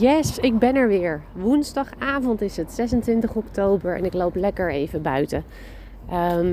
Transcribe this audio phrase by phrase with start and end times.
[0.00, 1.22] Yes, ik ben er weer.
[1.32, 5.44] Woensdagavond is het, 26 oktober en ik loop lekker even buiten.
[6.08, 6.50] Ehm,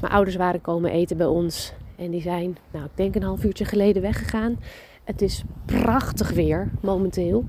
[0.00, 3.44] mijn ouders waren komen eten bij ons en die zijn, nou ik denk een half
[3.44, 4.58] uurtje geleden weggegaan.
[5.04, 7.44] Het is prachtig weer momenteel.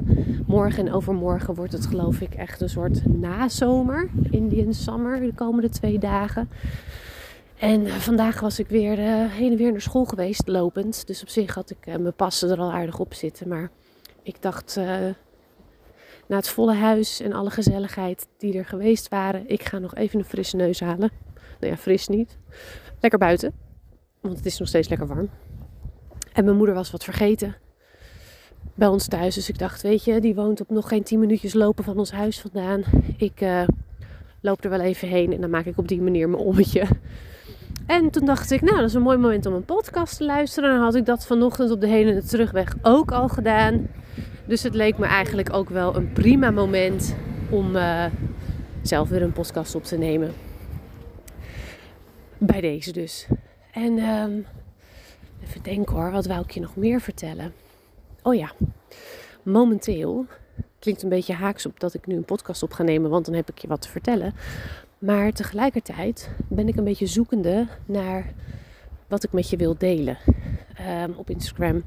[0.48, 5.70] Morgen en overmorgen wordt het geloof ik echt een soort nazomer, Indian summer, de komende
[5.70, 6.50] twee dagen.
[7.60, 11.08] En eh, vandaag was ik weer uh, heen en weer naar school geweest, lopend.
[11.08, 13.48] Dus op zich had ik uh, mijn passen er al aardig op zitten.
[13.48, 13.72] Maar
[14.24, 14.80] ik dacht,
[16.30, 20.20] na het volle huis en alle gezelligheid die er geweest waren, ik ga nog even
[20.20, 21.12] een frisse neus halen.
[21.60, 22.38] Nou ja, fris niet.
[23.00, 23.54] Lekker buiten,
[24.22, 25.30] want het is nog steeds lekker warm.
[26.34, 27.56] En mijn moeder was wat vergeten
[28.74, 29.36] bij ons thuis.
[29.36, 32.12] Dus ik dacht, weet je, die woont op nog geen 10 minuutjes lopen van ons
[32.12, 32.84] huis vandaan.
[33.18, 33.42] Ik
[34.42, 36.88] loop er wel even heen en dan maak ik op die manier mijn ommetje.
[37.90, 40.70] En toen dacht ik, nou, dat is een mooi moment om een podcast te luisteren.
[40.70, 43.88] En dan had ik dat vanochtend op de hele terugweg ook al gedaan.
[44.46, 47.16] Dus het leek me eigenlijk ook wel een prima moment
[47.50, 48.06] om uh,
[48.82, 50.34] zelf weer een podcast op te nemen.
[52.38, 53.28] Bij deze dus.
[53.72, 54.46] En um,
[55.44, 57.54] even denken hoor, wat wou ik je nog meer vertellen?
[58.22, 58.52] Oh ja,
[59.44, 60.26] momenteel
[60.80, 63.36] klinkt een beetje haaks op dat ik nu een podcast op ga nemen, want dan
[63.36, 64.34] heb ik je wat te vertellen.
[65.00, 68.34] Maar tegelijkertijd ben ik een beetje zoekende naar
[69.08, 70.18] wat ik met je wil delen.
[71.04, 71.84] Um, op Instagram,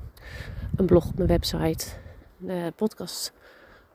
[0.76, 1.86] een blog op mijn website.
[2.36, 3.32] De podcast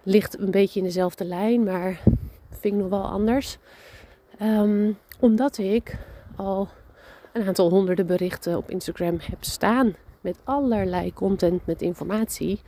[0.03, 2.01] ligt een beetje in dezelfde lijn, maar
[2.49, 3.57] vind ik nog wel anders.
[4.41, 5.97] Um, omdat ik
[6.35, 6.67] al
[7.33, 12.61] een aantal honderden berichten op Instagram heb staan met allerlei content, met informatie.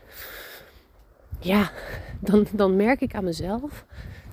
[1.40, 1.72] Ja,
[2.20, 3.86] dan, dan merk ik aan mezelf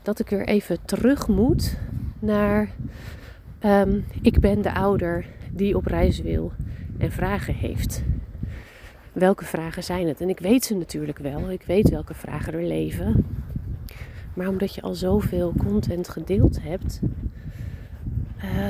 [0.03, 1.77] dat ik weer even terug moet
[2.19, 2.69] naar
[3.65, 6.53] um, ik ben de ouder die op reis wil
[6.99, 8.03] en vragen heeft.
[9.13, 10.21] Welke vragen zijn het?
[10.21, 11.51] En ik weet ze natuurlijk wel.
[11.51, 13.27] Ik weet welke vragen er leven.
[14.35, 17.01] Maar omdat je al zoveel content gedeeld hebt,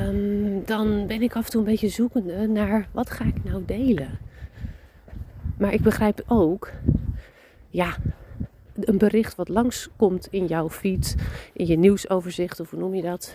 [0.07, 3.63] um, dan ben ik af en toe een beetje zoekende naar wat ga ik nou
[3.67, 4.19] delen.
[5.59, 6.71] Maar ik begrijp ook,
[7.69, 7.97] ja,
[8.81, 11.15] een bericht wat langskomt in jouw feed,
[11.53, 13.35] in je nieuwsoverzicht of hoe noem je dat.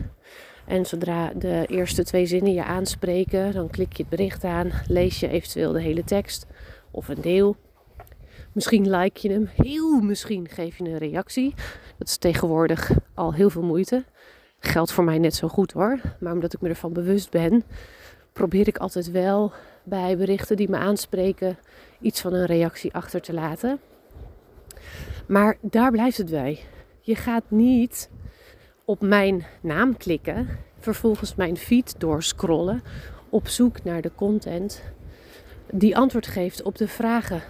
[0.66, 5.20] En zodra de eerste twee zinnen je aanspreken, dan klik je het bericht aan, lees
[5.20, 6.46] je eventueel de hele tekst
[6.92, 7.56] of een deel.
[8.52, 11.54] Misschien like je hem, heel misschien geef je een reactie.
[11.98, 14.04] Dat is tegenwoordig al heel veel moeite.
[14.60, 16.00] Geldt voor mij net zo goed hoor.
[16.20, 17.64] Maar omdat ik me ervan bewust ben,
[18.34, 19.52] probeer ik altijd wel
[19.84, 21.58] bij berichten die me aanspreken
[22.02, 23.80] iets van een reactie achter te laten.
[25.32, 26.60] Maar daar blijft het bij.
[27.02, 28.10] Je gaat niet
[28.86, 30.48] op mijn naam klikken,
[30.80, 32.84] vervolgens mijn feed doorscrollen
[33.30, 34.82] op zoek naar de content
[35.70, 37.42] die antwoord geeft op de vragen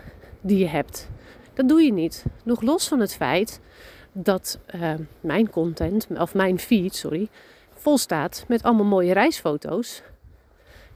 [0.41, 1.09] die je hebt.
[1.53, 2.25] Dat doe je niet.
[2.43, 3.59] Nog los van het feit
[4.11, 7.29] dat uh, mijn content, of mijn feed, sorry,
[7.73, 10.01] vol staat met allemaal mooie reisfoto's.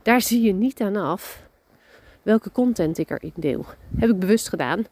[0.01, 1.43] Daar zie je niet aan af
[2.21, 3.65] welke content ik erin deel.
[3.95, 4.85] Heb ik bewust gedaan.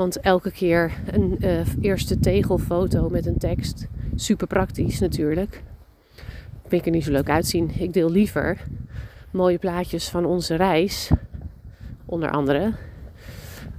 [0.00, 3.88] Want elke keer een uh, eerste tegelfoto met een tekst.
[4.14, 5.62] Super praktisch natuurlijk.
[6.66, 7.70] Vind ik er niet zo leuk uitzien.
[7.78, 8.64] Ik deel liever
[9.30, 11.10] mooie plaatjes van onze reis.
[12.06, 12.72] Onder andere.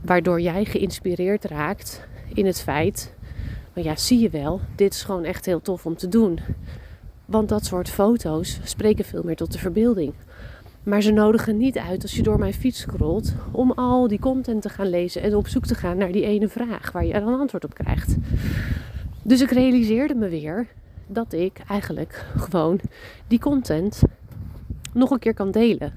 [0.02, 3.14] Waardoor jij geïnspireerd raakt in het feit.
[3.74, 6.40] Maar ja, zie je wel, dit is gewoon echt heel tof om te doen.
[7.26, 10.14] Want dat soort foto's spreken veel meer tot de verbeelding.
[10.84, 14.62] Maar ze nodigen niet uit als je door mijn fiets scrolt om al die content
[14.62, 17.40] te gaan lezen en op zoek te gaan naar die ene vraag waar je dan
[17.40, 18.16] antwoord op krijgt.
[19.24, 20.68] Dus ik realiseerde me weer
[21.08, 22.80] dat ik eigenlijk gewoon
[23.28, 24.02] die content
[24.94, 25.94] nog een keer kan delen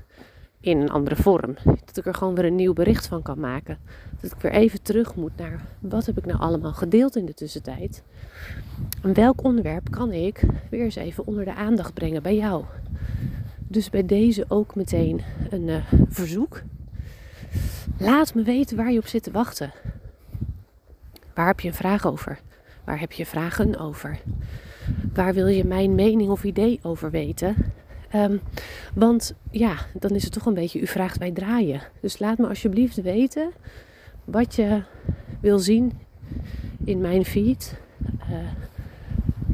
[0.60, 1.54] in een andere vorm.
[1.64, 3.78] Dat ik er gewoon weer een nieuw bericht van kan maken.
[4.20, 7.34] Dat ik weer even terug moet naar wat heb ik nou allemaal gedeeld in de
[7.34, 8.02] tussentijd.
[9.02, 12.64] En welk onderwerp kan ik weer eens even onder de aandacht brengen bij jou.
[13.74, 15.20] Dus bij deze ook meteen
[15.50, 16.62] een uh, verzoek.
[17.98, 19.72] Laat me weten waar je op zit te wachten.
[21.34, 22.40] Waar heb je een vraag over?
[22.84, 24.20] Waar heb je vragen over?
[25.14, 27.56] Waar wil je mijn mening of idee over weten?
[28.14, 28.40] Um,
[28.94, 31.82] want ja, dan is het toch een beetje u vraagt wij draaien.
[32.00, 33.52] Dus laat me alsjeblieft weten
[34.24, 34.82] wat je
[35.40, 35.92] wil zien
[36.84, 37.80] in mijn feed,
[38.30, 38.36] uh,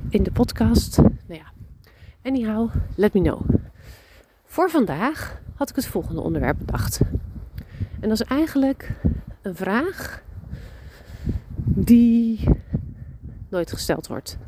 [0.08, 0.96] in de podcast.
[0.96, 1.52] Nou ja,
[2.22, 3.59] anyhow, let me know.
[4.50, 7.00] Voor vandaag had ik het volgende onderwerp bedacht.
[8.00, 8.92] En dat is eigenlijk
[9.42, 10.22] een vraag
[11.64, 12.48] die
[13.48, 14.38] nooit gesteld wordt.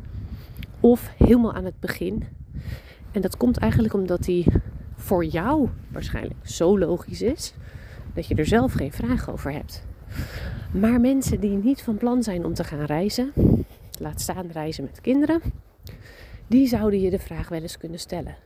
[0.80, 2.24] Of helemaal aan het begin.
[3.10, 4.46] En dat komt eigenlijk omdat die
[4.96, 7.54] voor jou waarschijnlijk zo logisch is
[8.14, 9.84] dat je er zelf geen vraag over hebt.
[10.72, 13.32] Maar mensen die niet van plan zijn om te gaan reizen,
[13.98, 15.40] laat staan reizen met kinderen,
[16.46, 18.36] die zouden je de vraag wel eens kunnen stellen.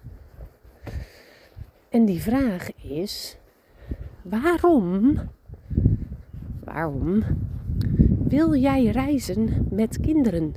[1.96, 3.36] En die vraag is:
[4.22, 5.18] waarom,
[6.64, 7.24] waarom
[8.28, 10.54] wil jij reizen met kinderen?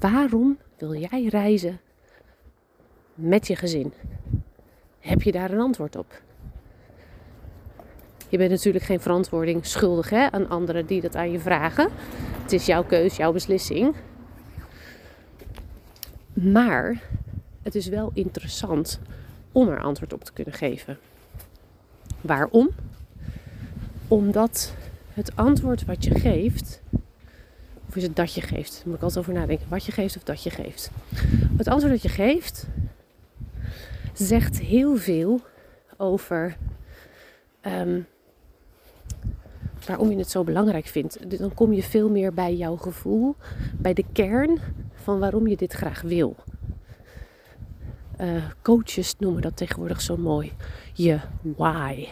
[0.00, 1.80] Waarom wil jij reizen
[3.14, 3.92] met je gezin?
[4.98, 6.22] Heb je daar een antwoord op?
[8.28, 11.88] Je bent natuurlijk geen verantwoording schuldig hè, aan anderen die dat aan je vragen.
[12.42, 13.94] Het is jouw keus, jouw beslissing.
[16.32, 17.10] Maar
[17.62, 19.00] het is wel interessant
[19.52, 20.98] om er antwoord op te kunnen geven.
[22.20, 22.70] Waarom?
[24.08, 24.74] Omdat
[25.12, 26.82] het antwoord wat je geeft,
[27.88, 28.74] of is het dat je geeft?
[28.74, 29.66] Daar moet ik altijd over nadenken.
[29.68, 30.90] Wat je geeft of dat je geeft.
[31.56, 32.66] Het antwoord dat je geeft
[34.12, 35.40] zegt heel veel
[35.96, 36.56] over
[37.60, 38.00] ehm,
[39.86, 41.38] waarom je het zo belangrijk vindt.
[41.38, 43.36] Dan kom je veel meer bij jouw gevoel,
[43.78, 44.58] bij de kern
[44.94, 46.36] van waarom je dit graag wil.
[48.22, 50.52] Uh, coaches noemen dat tegenwoordig zo mooi.
[50.92, 52.06] Je why.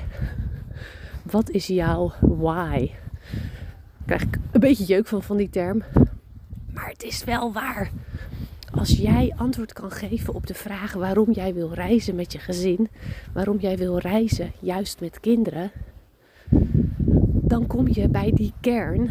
[1.23, 2.91] Wat is jouw why?
[4.07, 5.83] Krijg ik een beetje jeuk van van die term.
[6.73, 7.91] Maar het is wel waar.
[8.71, 12.89] Als jij antwoord kan geven op de vraag waarom jij wil reizen met je gezin,
[13.33, 15.71] waarom jij wil reizen juist met kinderen,
[17.33, 19.11] dan kom je bij die kern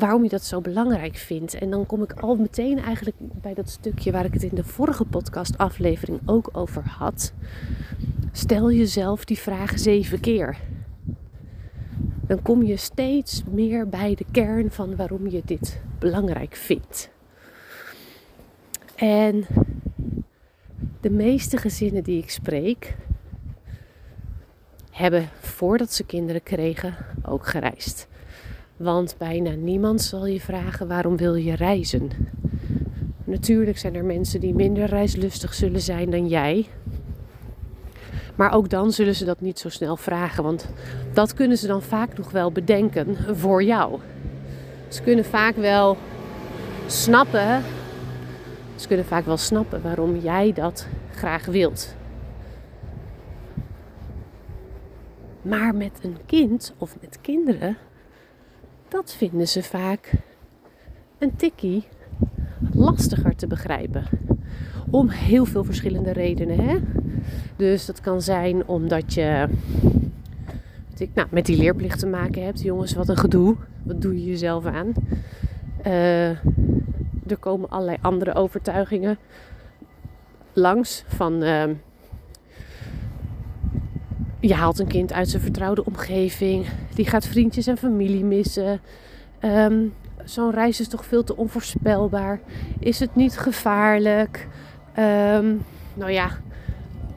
[0.00, 1.54] waarom je dat zo belangrijk vindt.
[1.54, 4.64] En dan kom ik al meteen eigenlijk bij dat stukje waar ik het in de
[4.64, 7.32] vorige podcast aflevering ook over had.
[8.32, 10.58] Stel jezelf die vraag zeven keer.
[12.26, 17.10] Dan kom je steeds meer bij de kern van waarom je dit belangrijk vindt.
[18.96, 19.46] En
[21.00, 22.96] de meeste gezinnen die ik spreek,
[24.90, 28.08] hebben voordat ze kinderen kregen ook gereisd.
[28.80, 32.10] Want bijna niemand zal je vragen waarom wil je reizen.
[33.24, 36.66] Natuurlijk zijn er mensen die minder reislustig zullen zijn dan jij.
[38.34, 40.68] Maar ook dan zullen ze dat niet zo snel vragen, want
[41.12, 43.98] dat kunnen ze dan vaak nog wel bedenken voor jou.
[44.88, 45.96] Ze kunnen vaak wel
[46.86, 47.62] snappen,
[48.74, 51.94] ze kunnen vaak wel snappen waarom jij dat graag wilt.
[55.42, 57.76] Maar met een kind of met kinderen,
[58.90, 60.12] dat vinden ze vaak
[61.18, 61.84] een tikkie
[62.72, 64.04] lastiger te begrijpen.
[64.90, 66.58] Om heel veel verschillende redenen.
[66.58, 66.78] Hè?
[67.56, 69.48] Dus dat kan zijn omdat je
[71.14, 72.62] nou, met die leerplicht te maken hebt.
[72.62, 73.56] Jongens, wat een gedoe.
[73.82, 74.92] Wat doe je jezelf aan?
[75.86, 76.28] Uh,
[77.26, 79.18] er komen allerlei andere overtuigingen
[80.52, 81.42] langs van...
[81.42, 81.64] Uh,
[84.40, 86.66] je haalt een kind uit zijn vertrouwde omgeving.
[86.94, 88.80] Die gaat vriendjes en familie missen.
[89.44, 89.92] Um,
[90.24, 92.40] Zo'n reis is toch veel te onvoorspelbaar.
[92.78, 94.48] Is het niet gevaarlijk?
[94.98, 95.62] Um,
[95.94, 96.30] nou ja,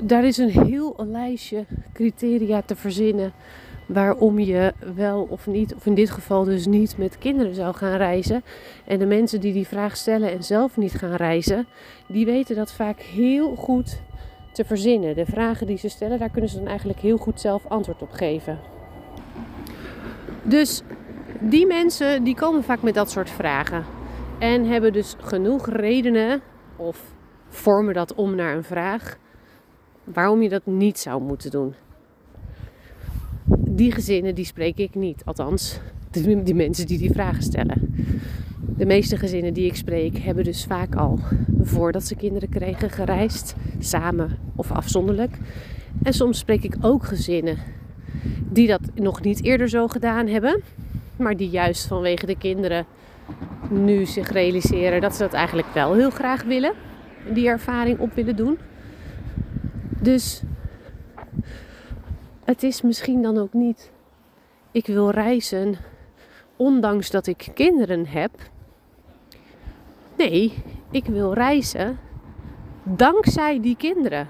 [0.01, 3.33] daar is een heel lijstje criteria te verzinnen
[3.85, 7.97] waarom je wel of niet, of in dit geval dus niet met kinderen zou gaan
[7.97, 8.43] reizen.
[8.85, 11.65] En de mensen die die vraag stellen en zelf niet gaan reizen,
[12.07, 14.01] die weten dat vaak heel goed
[14.53, 15.15] te verzinnen.
[15.15, 18.11] De vragen die ze stellen, daar kunnen ze dan eigenlijk heel goed zelf antwoord op
[18.11, 18.59] geven.
[20.43, 20.81] Dus
[21.39, 23.85] die mensen die komen vaak met dat soort vragen.
[24.39, 26.41] En hebben dus genoeg redenen
[26.75, 27.13] of
[27.49, 29.17] vormen dat om naar een vraag
[30.03, 31.73] waarom je dat niet zou moeten doen.
[33.59, 35.79] Die gezinnen die spreek ik niet, althans
[36.11, 37.95] die mensen die die vragen stellen.
[38.83, 41.19] De meeste gezinnen die ik spreek hebben dus vaak al
[41.61, 45.37] voordat ze kinderen kregen gereisd, samen of afzonderlijk.
[46.03, 47.57] En soms spreek ik ook gezinnen
[48.49, 50.61] die dat nog niet eerder zo gedaan hebben,
[51.15, 52.85] maar die juist vanwege de kinderen
[53.69, 56.73] nu zich realiseren dat ze dat eigenlijk wel heel graag willen,
[57.33, 58.57] die ervaring op willen doen.
[59.99, 60.41] Dus
[62.43, 63.91] het is misschien dan ook niet,
[64.71, 65.75] ik wil reizen
[66.55, 68.51] ondanks dat ik kinderen heb.
[70.17, 70.53] Nee,
[70.91, 71.99] ik wil reizen
[72.83, 74.27] dankzij die kinderen.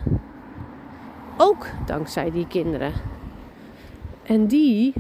[1.37, 2.93] Ook dankzij die kinderen.
[4.23, 4.93] En die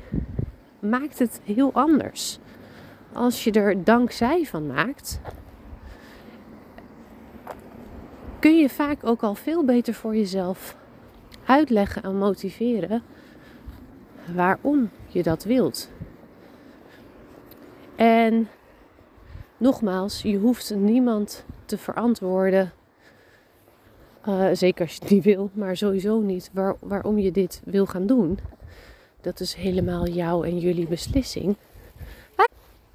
[0.79, 2.39] maakt het heel anders.
[3.13, 5.19] Als je er dankzij van maakt,
[8.39, 10.77] kun je vaak ook al veel beter voor jezelf
[11.45, 13.03] uitleggen en motiveren
[14.33, 15.91] waarom je dat wilt.
[17.95, 18.47] En
[19.57, 22.71] nogmaals, je hoeft niemand te verantwoorden
[24.27, 27.85] Uh, zeker als je het niet wil, maar sowieso niet waar, waarom je dit wil
[27.85, 28.39] gaan doen.
[29.21, 31.55] Dat is helemaal jouw en jullie beslissing.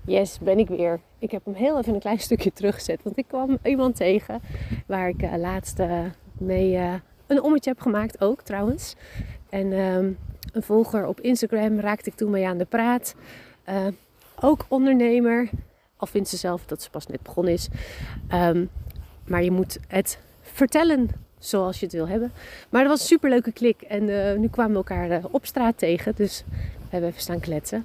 [0.05, 1.01] Yes, ben ik weer.
[1.19, 3.03] Ik heb hem heel even een klein stukje teruggezet.
[3.03, 4.41] Want ik kwam iemand tegen
[4.87, 8.95] waar ik uh, laatst uh, mee een ommetje heb gemaakt ook trouwens.
[9.49, 10.19] En um,
[10.53, 13.15] een volger op Instagram raakte ik toen mee aan de praat.
[14.41, 15.51] ook ondernemer.
[15.99, 17.69] Al vindt ze zelf dat ze pas net begonnen is.
[18.33, 18.71] Um,
[19.25, 22.33] maar je moet het vertellen zoals je het wil hebben.
[22.69, 23.83] Maar dat was een superleuke klik.
[23.83, 24.05] En
[24.41, 26.15] nu kwamen we elkaar op straat tegen.
[26.15, 27.85] Dus we hebben even staan kletsen.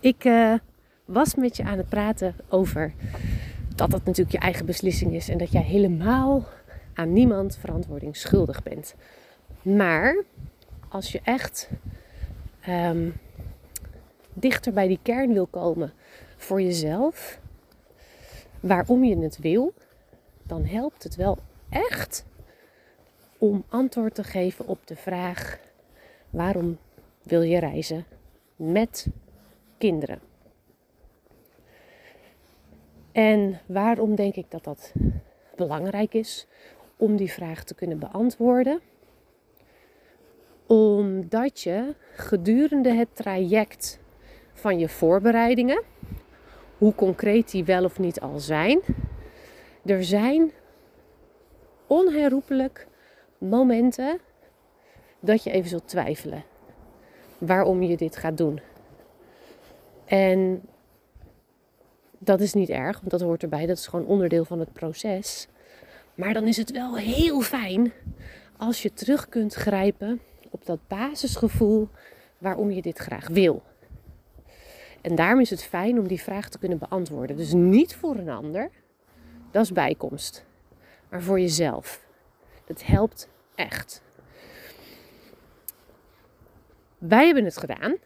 [0.00, 0.30] Ik
[1.04, 2.92] was met je aan het praten over
[3.74, 6.46] dat dat natuurlijk je eigen beslissing is en dat jij helemaal
[6.94, 8.94] aan niemand verantwoording schuldig bent.
[9.62, 10.24] Maar
[10.88, 11.68] als je echt
[12.68, 13.14] um,
[14.32, 15.92] dichter bij die kern wil komen
[16.38, 17.38] voor jezelf,
[18.60, 19.72] waarom je het wil,
[20.42, 21.38] dan helpt het wel
[21.70, 22.24] echt
[23.38, 25.58] om antwoord te geven op de vraag:
[26.30, 26.78] waarom
[27.22, 28.04] wil je reizen
[28.56, 29.06] met
[29.78, 30.20] kinderen?
[33.12, 34.92] En waarom denk ik dat dat
[35.56, 36.46] belangrijk is
[36.96, 38.80] om die vraag te kunnen beantwoorden?
[40.66, 43.98] Omdat je gedurende het traject
[44.52, 45.82] van je voorbereidingen,
[46.78, 48.80] hoe concreet die wel of niet al zijn,
[49.84, 50.52] er zijn
[51.86, 52.86] onherroepelijk
[53.38, 54.18] momenten
[55.20, 56.44] dat je even zult twijfelen
[57.38, 58.60] waarom je dit gaat doen.
[60.04, 60.62] En
[62.18, 63.66] dat is niet erg, want dat hoort erbij.
[63.66, 65.48] Dat is gewoon onderdeel van het proces.
[66.14, 67.92] Maar dan is het wel heel fijn
[68.56, 70.20] als je terug kunt grijpen
[70.50, 71.88] op dat basisgevoel
[72.38, 73.62] waarom je dit graag wil.
[75.00, 77.36] En daarom is het fijn om die vraag te kunnen beantwoorden.
[77.36, 78.70] Dus niet voor een ander,
[79.50, 80.44] dat is bijkomst,
[81.08, 82.06] maar voor jezelf.
[82.64, 84.02] Dat helpt echt.
[86.98, 87.96] Wij hebben het gedaan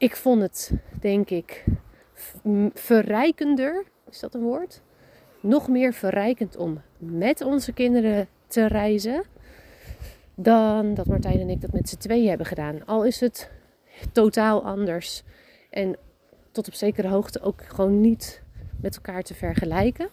[0.00, 1.64] ik vond het, denk ik,
[2.74, 4.82] verrijkender, is dat een woord?
[5.40, 9.24] Nog meer verrijkend om met onze kinderen te reizen.
[10.34, 12.86] Dan dat Martijn en ik dat met z'n tweeën hebben gedaan.
[12.86, 13.50] Al is het
[14.12, 15.22] totaal anders.
[15.70, 15.96] En
[16.52, 18.42] tot op zekere hoogte ook gewoon niet
[18.80, 20.08] met elkaar te vergelijken.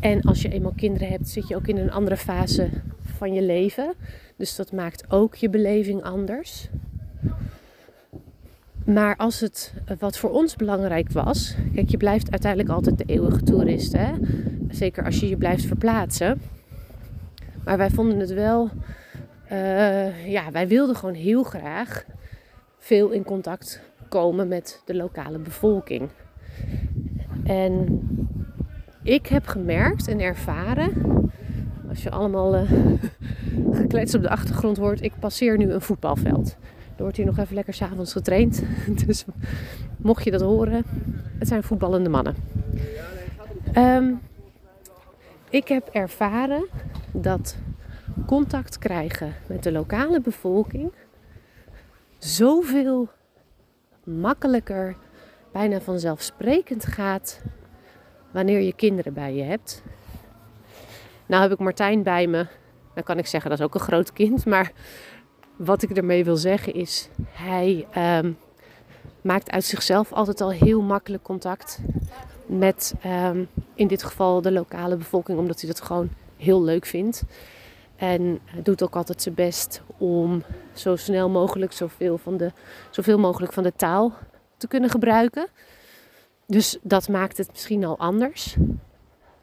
[0.00, 2.68] En als je eenmaal kinderen hebt, zit je ook in een andere fase
[3.02, 3.94] van je leven.
[4.36, 6.68] Dus dat maakt ook je beleving anders.
[8.84, 13.04] Maar als het eh, wat voor ons belangrijk was, kijk, je blijft uiteindelijk altijd de
[13.04, 14.12] eeuwige toerist, hè?
[14.70, 16.40] Zeker als je je blijft verplaatsen.
[17.64, 18.70] Maar wij vonden het wel,
[19.52, 22.04] uh, ja, wij wilden gewoon heel graag
[22.86, 26.08] veel in contact komen met de lokale bevolking.
[27.44, 28.00] En
[29.02, 30.92] ik heb gemerkt en ervaren,
[31.88, 32.70] als je allemaal uh,
[33.70, 36.56] geklets op de achtergrond hoort, ik passeer nu een voetbalveld.
[36.96, 38.62] Er wordt hier nog even lekker s'avonds getraind.
[39.06, 39.24] Dus
[39.96, 40.84] mocht je dat horen,
[41.38, 42.34] het zijn voetballende mannen.
[43.76, 44.20] Um,
[45.50, 46.66] ik heb ervaren
[47.12, 47.56] dat
[48.26, 50.92] contact krijgen met de lokale bevolking
[52.18, 53.08] zoveel
[54.04, 54.96] makkelijker,
[55.52, 57.42] bijna vanzelfsprekend gaat
[58.30, 59.82] wanneer je kinderen bij je hebt.
[61.26, 62.46] Nou heb ik Martijn bij me.
[62.94, 64.72] Dan kan ik zeggen dat is ook een groot kind, maar
[65.56, 67.86] wat ik ermee wil zeggen is, hij
[68.20, 68.38] um,
[69.20, 71.80] maakt uit zichzelf altijd al heel makkelijk contact
[72.46, 77.22] met um, in dit geval de lokale bevolking, omdat hij dat gewoon heel leuk vindt.
[77.96, 82.52] En doet ook altijd zijn best om zo snel mogelijk zoveel, van de,
[82.90, 84.12] zoveel mogelijk van de taal
[84.56, 85.48] te kunnen gebruiken.
[86.46, 88.56] Dus dat maakt het misschien al anders.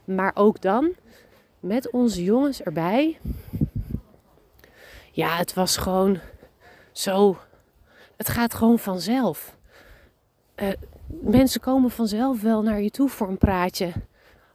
[0.05, 0.91] Maar ook dan,
[1.59, 3.19] met onze jongens erbij,
[5.11, 6.19] ja, het was gewoon
[6.91, 7.37] zo.
[8.17, 9.57] Het gaat gewoon vanzelf.
[10.55, 10.67] Uh,
[11.07, 13.91] mensen komen vanzelf wel naar je toe voor een praatje.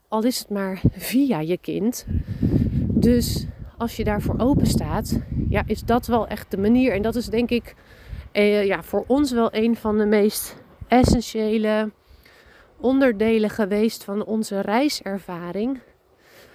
[0.09, 2.05] Al is het maar via je kind.
[2.81, 3.47] Dus
[3.79, 5.19] als je daarvoor open staat,
[5.49, 6.93] ja, is dat wel echt de manier.
[6.93, 7.75] En dat is denk ik
[8.33, 10.57] eh, ja, voor ons wel een van de meest
[10.89, 11.91] essentiële
[12.81, 15.81] onderdelen geweest van onze reiservaring.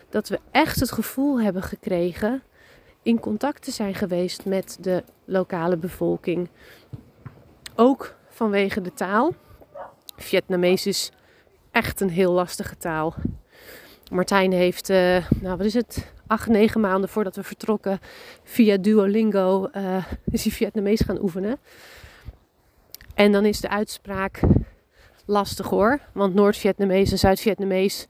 [0.09, 2.43] Dat we echt het gevoel hebben gekregen
[3.01, 6.49] in contact te zijn geweest met de lokale bevolking.
[7.75, 9.33] Ook vanwege de taal.
[10.15, 11.11] Vietnamees is
[11.71, 13.13] echt een heel lastige taal.
[14.11, 17.99] Martijn heeft, uh, nou wat is het, acht, negen maanden voordat we vertrokken
[18.43, 21.57] via Duolingo uh, is hij Vietnamees gaan oefenen.
[23.13, 24.39] En dan is de uitspraak
[25.25, 25.99] lastig hoor.
[26.13, 28.07] Want Noord-Vietnamees en Zuid-Vietnamees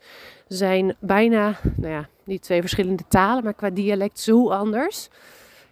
[0.47, 5.09] zijn bijna, nou ja, niet twee verschillende talen, maar qua dialect zo anders.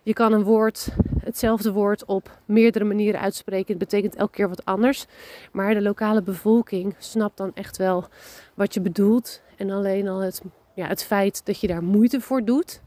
[0.04, 0.88] Je kan een woord,
[1.24, 3.68] hetzelfde woord op meerdere manieren uitspreken.
[3.68, 5.06] Het betekent elke keer wat anders.
[5.52, 8.08] Maar de lokale bevolking snapt dan echt wel
[8.54, 9.42] wat je bedoelt.
[9.58, 10.42] En alleen al het,
[10.74, 12.82] ja, het feit dat je daar moeite voor doet,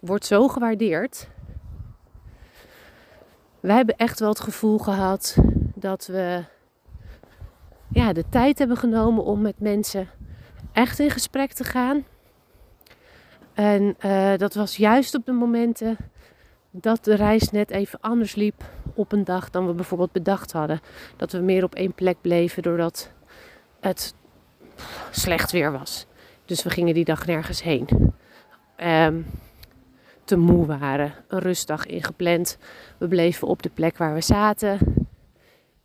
[0.00, 1.28] wordt zo gewaardeerd.
[3.60, 5.36] Wij hebben echt wel het gevoel gehad
[5.74, 6.44] dat we
[7.88, 10.08] ja, de tijd hebben genomen om met mensen
[10.72, 12.04] echt in gesprek te gaan.
[13.54, 15.96] En uh, dat was juist op de momenten
[16.70, 18.64] dat de reis net even anders liep
[18.94, 20.80] op een dag dan we bijvoorbeeld bedacht hadden.
[21.16, 23.10] Dat we meer op één plek bleven doordat
[23.80, 24.14] het
[25.10, 26.06] slecht weer was.
[26.52, 27.88] Dus we gingen die dag nergens heen.
[28.82, 29.26] Um,
[30.24, 31.14] te moe waren.
[31.28, 32.58] Een rustdag ingepland.
[32.98, 34.78] We bleven op de plek waar we zaten.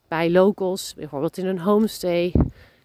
[0.07, 2.33] Bij locals, bijvoorbeeld in een homestay.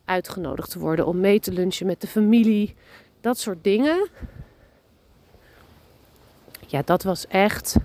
[0.04, 2.74] Uitgenodigd te worden om mee te lunchen met de familie.
[3.20, 4.08] Dat soort dingen.
[6.66, 7.76] Ja, dat was echt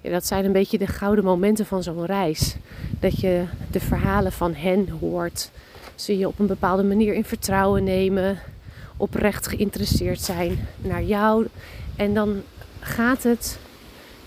[0.00, 2.56] ja, dat zijn een beetje de gouden momenten van zo'n reis.
[3.00, 5.50] Dat je de verhalen van hen hoort.
[5.94, 8.38] Ze je op een bepaalde manier in vertrouwen nemen.
[9.00, 11.46] Oprecht geïnteresseerd zijn naar jou.
[11.96, 12.42] En dan
[12.80, 13.58] gaat het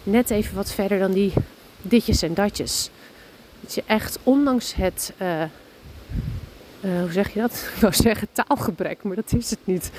[0.04, 1.34] net even wat verder dan die
[1.82, 2.90] ditjes en datjes.
[3.60, 5.14] Dat je echt, ondanks het.
[5.22, 7.52] Uh, uh, hoe zeg je dat?
[7.76, 9.92] Ik wou zeggen taalgebrek, maar dat is het niet.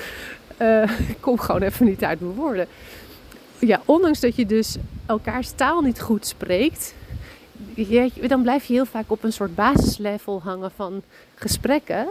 [0.61, 2.67] Uh, ik kom gewoon even niet uit mijn woorden
[3.59, 6.95] ja, ondanks dat je dus elkaars taal niet goed spreekt,
[8.27, 11.01] dan blijf je heel vaak op een soort basislevel hangen van
[11.35, 12.07] gesprekken.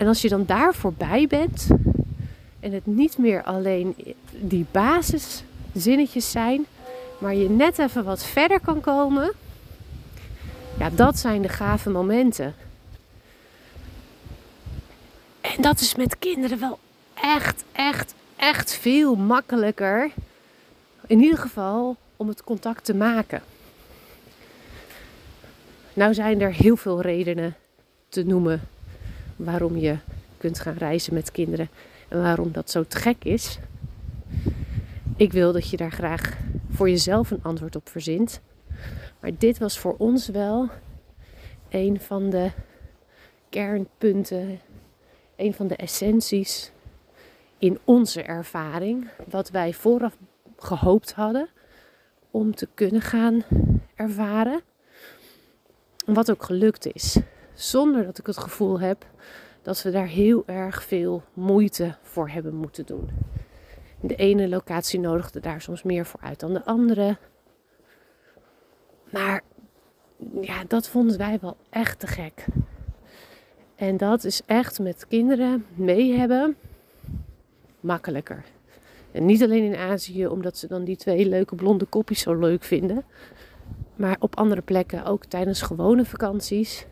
[0.00, 1.66] En als je dan daar voorbij bent
[2.60, 6.66] en het niet meer alleen die basiszinnetjes zijn,
[7.18, 9.32] maar je net even wat verder kan komen,
[10.78, 12.54] ja, dat zijn de gave momenten.
[15.40, 16.78] En dat is met kinderen wel
[17.14, 20.10] echt, echt, echt veel makkelijker
[21.06, 23.42] in ieder geval om het contact te maken.
[25.92, 27.56] Nou zijn er heel veel redenen
[28.08, 28.60] te noemen
[29.44, 29.96] waarom je
[30.38, 31.68] kunt gaan reizen met kinderen
[32.08, 33.58] en waarom dat zo te gek is.
[35.16, 36.36] Ik wil dat je daar graag
[36.70, 38.40] voor jezelf een antwoord op verzint.
[39.20, 40.68] Maar dit was voor ons wel
[41.68, 42.50] een van de
[43.48, 44.60] kernpunten,
[45.36, 46.72] een van de essenties
[47.58, 50.16] in onze ervaring, wat wij vooraf
[50.58, 51.48] gehoopt hadden
[52.30, 53.44] om te kunnen gaan
[53.94, 54.60] ervaren.
[56.06, 57.18] Wat ook gelukt is.
[57.60, 59.06] Zonder dat ik het gevoel heb
[59.62, 63.08] dat we daar heel erg veel moeite voor hebben moeten doen.
[64.00, 67.16] De ene locatie nodigde daar soms meer voor uit dan de andere.
[69.10, 69.42] Maar
[70.40, 72.44] ja, dat vonden wij wel echt te gek.
[73.74, 76.56] En dat is echt met kinderen mee hebben
[77.80, 78.44] makkelijker.
[79.12, 82.62] En niet alleen in Azië, omdat ze dan die twee leuke blonde kopjes zo leuk
[82.62, 83.04] vinden.
[83.96, 86.86] Maar op andere plekken, ook tijdens gewone vakanties.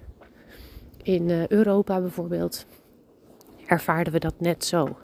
[1.09, 2.66] In eh, Europa bijvoorbeeld,
[3.66, 4.97] ervaarden we dat net zo.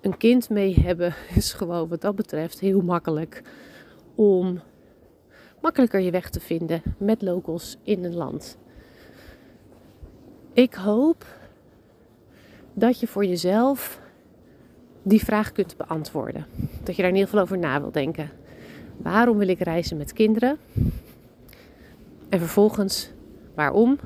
[0.00, 3.42] Een kind mee hebben is gewoon wat dat betreft heel makkelijk
[4.14, 4.60] om
[5.60, 8.58] makkelijker je weg te vinden met locals in een land.
[10.52, 11.24] Ik hoop
[12.74, 14.00] dat je voor jezelf
[15.02, 16.46] die vraag kunt beantwoorden.
[16.82, 18.30] Dat je daar in ieder geval over na wil denken.
[18.96, 20.58] Waarom wil ik reizen met kinderen?
[22.28, 23.10] En vervolgens
[23.54, 23.98] waarom?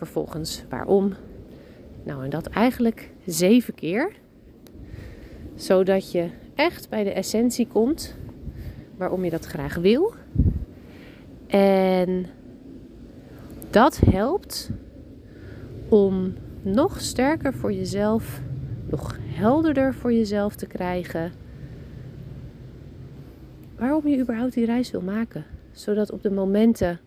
[0.00, 1.12] Vervolgens waarom?
[2.02, 4.12] Nou, en dat eigenlijk zeven keer.
[5.54, 8.16] Zodat je echt bij de essentie komt
[8.96, 10.14] waarom je dat graag wil.
[11.46, 12.26] En
[13.70, 14.70] dat helpt
[15.88, 18.40] om nog sterker voor jezelf
[18.90, 21.32] nog helderder voor jezelf te krijgen
[23.76, 25.44] waarom je überhaupt die reis wil maken.
[25.72, 27.00] Zodat op de momenten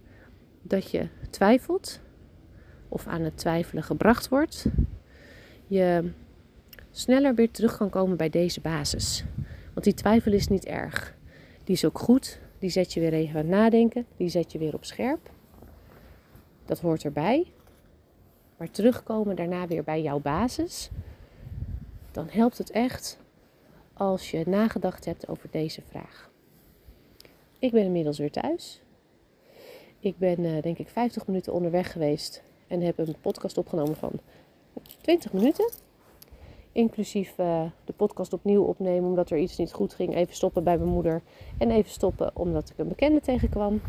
[0.62, 2.02] dat je twijfelt
[2.94, 4.66] of aan het twijfelen gebracht wordt,
[5.68, 6.12] je
[6.92, 9.24] sneller weer terug kan komen bij deze basis.
[9.74, 11.16] Want die twijfel is niet erg.
[11.64, 12.40] Die is ook goed.
[12.60, 14.06] Die zet je weer even aan het nadenken.
[14.18, 15.30] Die zet je weer op scherp.
[16.66, 17.52] Dat hoort erbij.
[18.58, 20.90] Maar terugkomen daarna weer bij jouw basis
[22.14, 23.20] dan helpt het echt
[23.94, 26.32] als je nagedacht hebt over deze vraag.
[27.60, 28.82] Ik ben inmiddels weer thuis.
[30.00, 34.12] Ik ben uh, denk ik 50 minuten onderweg geweest en heb een podcast opgenomen van
[35.02, 35.70] 20 minuten.
[36.72, 40.16] Inclusief uh, de podcast opnieuw opnemen omdat er iets niet goed ging.
[40.16, 41.22] Even stoppen bij mijn moeder
[41.58, 43.82] en even stoppen omdat ik een bekende tegenkwam.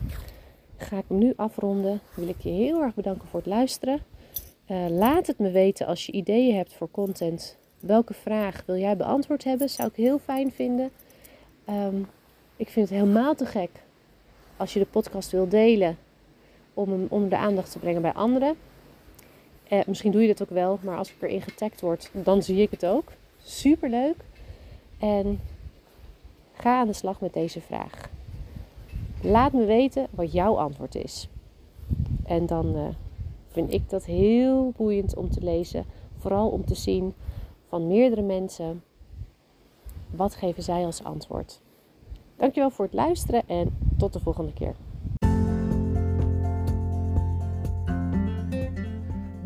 [0.76, 2.00] Ga ik hem nu afronden.
[2.14, 4.00] Wil ik je heel erg bedanken voor het luisteren.
[4.68, 7.56] Uh, laat het me weten als je ideeën hebt voor content.
[7.80, 9.70] Welke vraag wil jij beantwoord hebben?
[9.70, 10.90] Zou ik heel fijn vinden.
[11.68, 12.06] Um,
[12.56, 13.70] ik vind het helemaal te gek
[14.56, 15.98] als je de podcast wil delen
[16.74, 18.56] om hem onder de aandacht te brengen bij anderen.
[19.68, 22.62] Eh, misschien doe je dat ook wel, maar als ik erin getagd word, dan zie
[22.62, 23.12] ik het ook.
[23.42, 24.16] Super leuk.
[24.98, 25.40] En
[26.52, 28.10] ga aan de slag met deze vraag.
[29.22, 31.28] Laat me weten wat jouw antwoord is.
[32.24, 32.88] En dan uh,
[33.48, 35.84] vind ik dat heel boeiend om te lezen.
[36.18, 37.14] Vooral om te zien
[37.68, 38.82] van meerdere mensen.
[40.10, 41.60] Wat geven zij als antwoord?
[42.36, 44.74] Dankjewel voor het luisteren en tot de volgende keer.